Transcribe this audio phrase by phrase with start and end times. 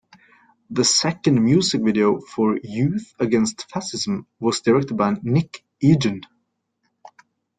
[0.71, 6.21] The second music video, for "Youth Against Fascism", was directed by Nick Egan.